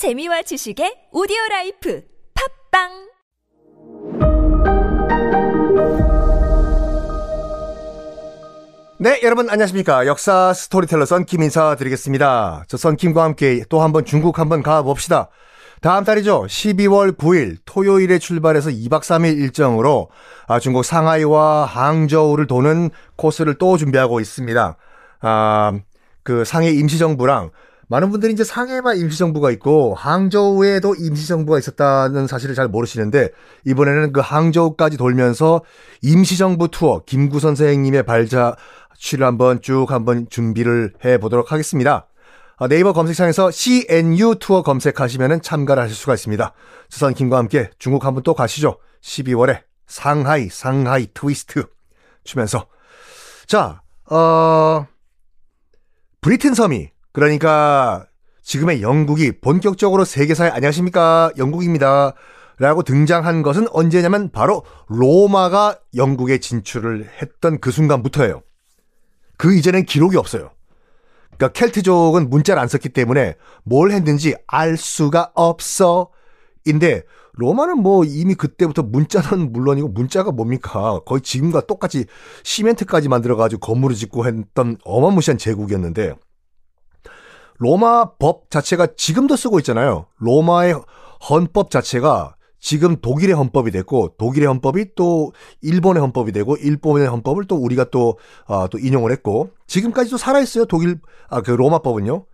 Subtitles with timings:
[0.00, 2.02] 재미와 지식의 오디오 라이프
[2.72, 2.88] 팟빵
[8.98, 10.06] 네, 여러분 안녕하십니까.
[10.06, 12.64] 역사 스토리텔러 썬킴 인사드리겠습니다.
[12.66, 15.28] 저 썬킴과 함께 또 한번 중국 한번 가봅시다.
[15.82, 16.46] 다음 달이죠.
[16.46, 20.08] 12월 9일 토요일에 출발해서 2박 3일 일정으로
[20.46, 24.78] 아, 중국 상하이와 항저우를 도는 코스를 또 준비하고 있습니다.
[25.20, 25.72] 아,
[26.22, 27.50] 그 상해 임시정부랑
[27.90, 33.30] 많은 분들이 이제 상해만 임시정부가 있고 항저우에도 임시정부가 있었다는 사실을 잘 모르시는데
[33.66, 35.62] 이번에는 그 항저우까지 돌면서
[36.00, 42.06] 임시정부 투어 김구 선생님의 발자취를 한번 쭉 한번 준비를 해 보도록 하겠습니다.
[42.58, 46.52] 아, 네이버 검색창에서 CNU 투어 검색하시면 참가를 하실 수가 있습니다.
[46.90, 48.78] 주선 김과 함께 중국 한번 또 가시죠.
[49.02, 51.64] 12월에 상하이 상하이 트위스트
[52.22, 52.68] 추면서
[53.48, 54.86] 자, 어
[56.20, 58.06] 브리튼 섬이 그러니까
[58.42, 62.14] 지금의 영국이 본격적으로 세계사에 안녕하십니까 영국입니다.
[62.58, 68.42] 라고 등장한 것은 언제냐면 바로 로마가 영국에 진출을 했던 그 순간부터예요.
[69.38, 70.50] 그 이전엔 기록이 없어요.
[71.36, 76.10] 그러니까 켈트족은 문자를 안 썼기 때문에 뭘 했는지 알 수가 없어.
[76.66, 77.02] 인데
[77.32, 81.00] 로마는 뭐 이미 그때부터 문자는 물론이고 문자가 뭡니까?
[81.06, 82.04] 거의 지금과 똑같이
[82.42, 86.14] 시멘트까지 만들어 가지고 건물을 짓고 했던 어마무시한 제국이었는데
[87.60, 90.06] 로마 법 자체가 지금도 쓰고 있잖아요.
[90.16, 90.80] 로마의
[91.28, 97.56] 헌법 자체가 지금 독일의 헌법이 됐고 독일의 헌법이 또 일본의 헌법이 되고 일본의 헌법을 또
[97.56, 100.64] 우리가 또, 아, 또 인용을 했고 지금까지도 살아 있어요.
[100.64, 102.24] 독일, 아, 그 로마법은요.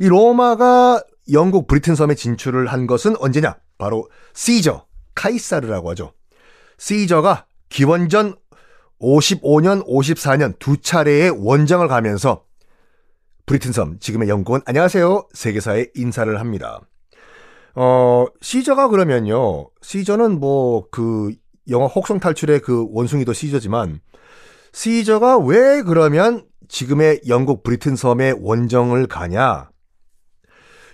[0.00, 3.58] 이 로마가 영국 브리튼 섬에 진출을 한 것은 언제냐?
[3.76, 6.12] 바로 시저, 카이사르라고 하죠.
[6.78, 8.36] 시저가 기원전
[9.02, 12.45] 55년, 54년 두 차례의 원정을 가면서
[13.46, 15.28] 브리튼 섬, 지금의 영국은 안녕하세요.
[15.32, 16.80] 세계사에 인사를 합니다.
[17.76, 19.70] 어, 시저가 그러면요.
[19.82, 21.32] 시저는 뭐 그
[21.68, 24.00] 영화 혹성 탈출의 그 원숭이도 시저지만
[24.72, 29.70] 시저가 왜 그러면 지금의 영국 브리튼 섬에 원정을 가냐?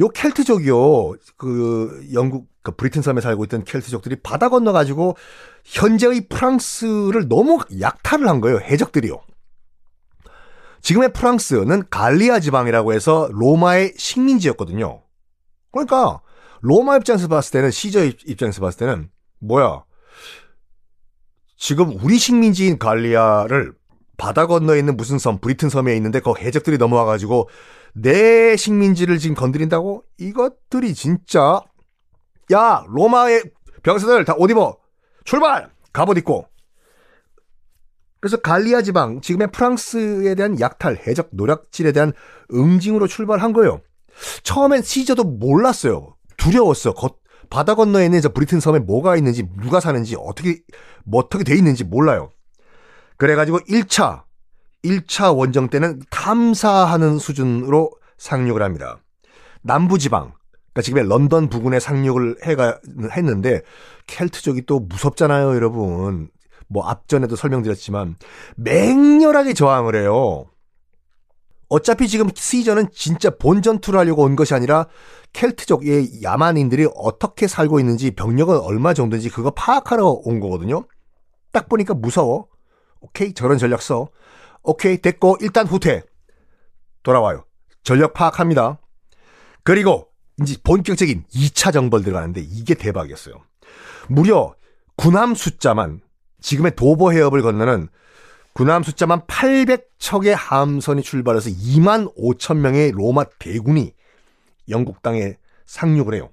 [0.00, 1.14] 요 켈트족이요.
[1.36, 5.16] 그 영국 그 브리튼 섬에 살고 있던 켈트족들이 바다 건너 가지고
[5.64, 8.58] 현재의 프랑스를 너무 약탈을 한 거예요.
[8.58, 9.20] 해적들이요.
[10.86, 15.02] 지금의 프랑스는 갈리아 지방이라고 해서 로마의 식민지였거든요.
[15.72, 16.20] 그러니까
[16.60, 19.10] 로마 입장에서 봤을 때는 시저 입장에서 봤을 때는
[19.40, 19.82] 뭐야?
[21.56, 23.72] 지금 우리 식민지인 갈리아를
[24.16, 27.48] 바다 건너에 있는 무슨 섬, 브리튼 섬에 있는데 그 해적들이 넘어와 가지고
[27.92, 30.04] 내 식민지를 지금 건드린다고?
[30.18, 31.62] 이것들이 진짜
[32.52, 33.42] 야 로마의
[33.82, 34.76] 병사들 다 옷 입어
[35.24, 36.46] 출발 갑옷 입고
[38.20, 42.12] 그래서 갈리아 지방 지금의 프랑스에 대한 약탈 해적 노략질에 대한
[42.52, 43.80] 응징으로 출발한 거예요.
[44.42, 46.16] 처음엔 시저도 몰랐어요.
[46.36, 46.94] 두려웠어.
[46.94, 47.18] 겉,
[47.50, 50.60] 바다 건너에 있는 저 브리튼 섬에 뭐가 있는지, 누가 사는지, 어떻게,
[51.04, 52.30] 뭐 어떻게 돼 있는지 몰라요.
[53.16, 54.24] 그래가지고 1차,
[54.84, 58.98] 1차 원정 때는 탐사하는 수준으로 상륙을 합니다.
[59.62, 60.32] 남부지방,
[60.72, 62.80] 그러니까 지금의 런던 부근에 상륙을 해가,
[63.12, 63.62] 했는데,
[64.06, 66.30] 켈트족이 또 무섭잖아요, 여러분.
[66.68, 68.16] 뭐 앞전에도 설명드렸지만,
[68.56, 70.46] 맹렬하게 저항을 해요.
[71.68, 74.86] 어차피 지금 시저는 진짜 본 전투를 하려고 온 것이 아니라
[75.32, 80.86] 켈트족의 야만인들이 어떻게 살고 있는지 병력은 얼마 정도인지 그거 파악하러 온 거거든요.
[81.52, 82.46] 딱 보니까 무서워.
[83.00, 84.08] 오케이 저런 전략 써.
[84.62, 86.02] 오케이 됐고 일단 후퇴.
[87.02, 87.44] 돌아와요.
[87.82, 88.78] 전력 파악합니다.
[89.64, 90.08] 그리고
[90.40, 93.34] 이제 본격적인 2차 정벌 들어가는데 이게 대박이었어요.
[94.08, 94.54] 무려
[94.96, 96.00] 군함 숫자만
[96.46, 97.88] 지금의 도보 해협을 건너는
[98.52, 103.92] 군함 숫자만 800척의 함선이 출발해서 2만 5천 명의 로마 대군이
[104.68, 105.34] 영국 땅에
[105.66, 106.30] 상륙을 해요.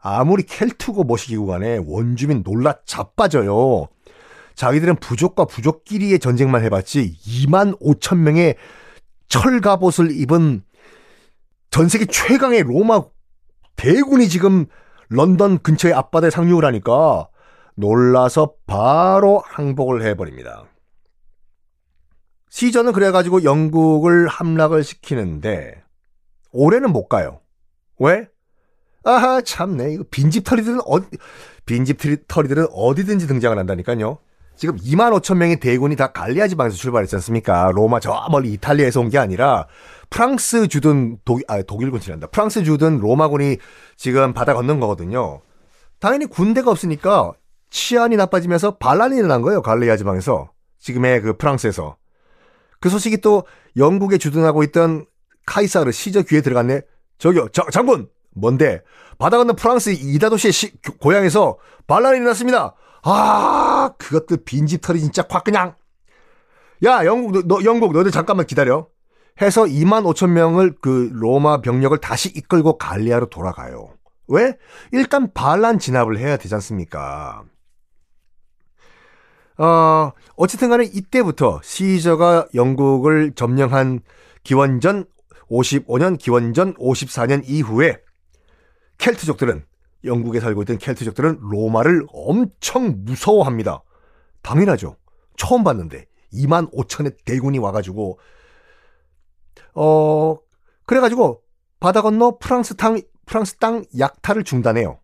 [0.00, 3.86] 아무리 켈트고 뭐시기고 간에 원주민 놀라 자빠져요.
[4.56, 8.56] 자기들은 부족과 부족끼리의 전쟁만 해봤지 2만 5천 명의
[9.28, 10.64] 철갑옷을 입은
[11.70, 13.04] 전 세계 최강의 로마
[13.76, 14.66] 대군이 지금
[15.10, 17.28] 런던 근처의 앞바다에 상륙을 하니까
[17.76, 20.64] 놀라서 바로 항복을 해버립니다.
[22.50, 25.82] 시저는 그래가지고 영국을 함락을 시키는데
[26.52, 27.40] 올해는 못 가요.
[27.98, 28.28] 왜?
[29.04, 31.00] 아하 참네 이거 빈집 털이들은 어
[31.66, 31.98] 빈집
[32.28, 34.18] 털이들은 어디든지 등장을 한다니까요.
[34.54, 37.72] 지금 2만 5천 명의 대군이 다 갈리아 지방에서 출발했지 않습니까?
[37.72, 39.66] 로마 저 멀리 이탈리아에서 온 게 아니라
[40.10, 42.26] 프랑스 주둔 독, 아, 독일군 지난다.
[42.26, 43.56] 프랑스 주둔 로마군이
[43.96, 45.40] 지금 바다 건넌 거거든요.
[45.98, 47.32] 당연히 군대가 없으니까
[47.72, 49.62] 치안이 나빠지면서 반란이 일어난 거예요.
[49.62, 50.52] 갈리아 지방에서.
[50.78, 51.96] 지금의 그 프랑스에서.
[52.80, 53.44] 그 소식이 또
[53.76, 55.06] 영국에 주둔하고 있던
[55.46, 56.82] 카이사르 시저 귀에 들어갔네.
[57.18, 58.08] 저기요, 자, 장군!
[58.34, 58.82] 뭔데?
[59.18, 62.74] 바다 건너 프랑스 이다 도시의 시, 고향에서 반란이 일어났습니다.
[63.04, 65.74] 아, 그것들 빈집털이 진짜 콱 그냥.
[66.84, 68.88] 야, 영국, 너, 너, 영국, 너들 잠깐만 기다려.
[69.40, 73.94] 해서 2만 5천 명을 그 로마 병력을 다시 이끌고 갈리아로 돌아가요.
[74.28, 74.56] 왜?
[74.92, 77.44] 일단 반란 진압을 해야 되지 않습니까?
[79.62, 84.00] 어, 어쨌든 간에 이때부터 시저가 영국을 점령한
[84.42, 85.04] 기원전
[85.48, 88.00] 55년, 기원전 54년 이후에
[88.98, 89.64] 켈트족들은
[90.04, 93.84] 영국에 살고 있던 켈트족들은 로마를 엄청 무서워합니다.
[94.42, 94.96] 당연하죠.
[95.36, 98.18] 처음 봤는데 2만 5천의 대군이 와가지고
[99.74, 100.36] 어
[100.86, 101.40] 그래가지고
[101.78, 104.98] 바다 건너 프랑스 땅 프랑스 땅 약탈을 중단해요.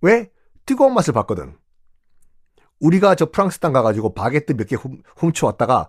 [0.00, 0.32] 왜?
[0.66, 1.56] 뜨거운 맛을 봤거든.
[2.80, 4.76] 우리가 저 프랑스 땅 가가지고 바게트 몇 개
[5.16, 5.88] 훔쳐왔다가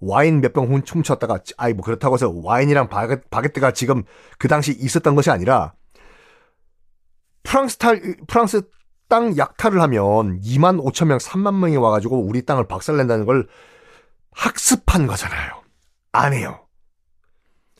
[0.00, 4.04] 와인 몇 병 훔쳐왔다가 아이 뭐 그렇다고 해서 와인이랑 바게, 바게트가 지금
[4.38, 5.74] 그 당시 있었던 것이 아니라
[7.42, 8.62] 프랑스 탈 프랑스
[9.08, 13.46] 땅 약탈을 하면 2만 5천 명, 3만 명이 와가지고 우리 땅을 박살낸다는 걸
[14.32, 15.62] 학습한 거잖아요.
[16.12, 16.66] 안 해요.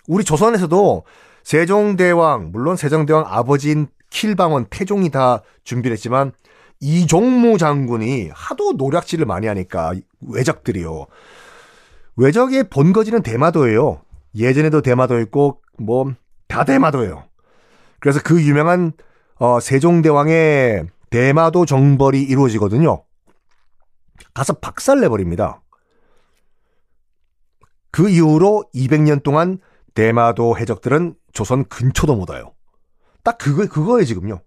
[0.07, 1.05] 우리 조선에서도
[1.43, 6.33] 세종대왕, 물론 세종대왕 아버지인 킬방원, 태종이 다 준비를 했지만
[6.81, 11.07] 이종무 장군이 하도 노략질을 많이 하니까 외적들이요.
[12.17, 14.03] 외적의 본거지는 대마도예요.
[14.35, 16.15] 예전에도 대마도였고 뭐
[16.49, 17.25] 다 대마도예요.
[18.01, 18.93] 그래서 그 유명한
[19.37, 23.05] 어, 세종대왕의 대마도 정벌이 이루어지거든요.
[24.33, 25.63] 가서 박살내버립니다.
[27.91, 29.59] 그 이후로 200년 동안
[29.95, 32.53] 대마도 해적들은 조선 근처도 못 와요.
[33.23, 34.41] 딱 그거, 그거에 지금요.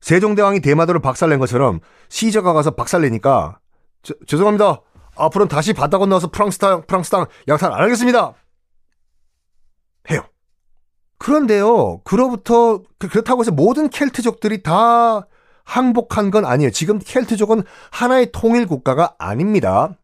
[0.00, 3.58] 세종대왕이 대마도를 박살낸 것처럼 시저가 가서 박살내니까
[4.02, 4.82] 저, 죄송합니다.
[5.16, 8.34] 앞으로는 다시 바다 건너서 프랑스 땅, 프랑스 땅 양탈 안 하겠습니다.
[10.10, 10.20] 해요.
[11.18, 15.26] 그런데요, 그로부터, 그, 그렇다고 해서 모든 켈트족들이 다
[15.64, 16.70] 항복한 건 아니에요.
[16.70, 19.96] 지금 켈트족은 하나의 통일 국가가 아닙니다.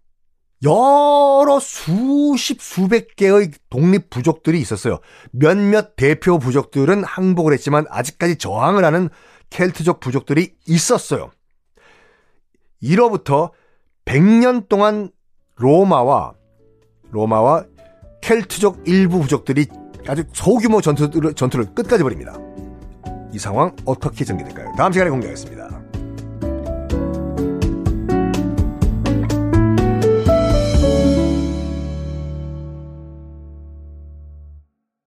[0.65, 5.01] 여러 수십, 수백 개의 독립 부족들이 있었어요.
[5.33, 9.09] 몇몇 대표 부족들은 항복을 했지만 아직까지 저항을 하는
[9.53, 11.31] 켈트족 부족들이 있었어요.
[12.81, 13.53] 이로부터
[14.07, 15.11] 100년 동안
[15.57, 16.35] 로마와
[17.11, 17.67] 로마와
[18.23, 19.67] 켈트족 일부 부족들이
[20.09, 22.35] 아주 소규모 전투를, 전투를 끝까지 벌입니다.
[23.33, 24.75] 이 상황 어떻게 전개될까요?
[24.77, 25.82] 다음 시간에 공개하겠습니다.